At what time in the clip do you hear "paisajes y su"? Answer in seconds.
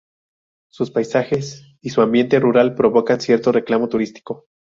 0.89-2.01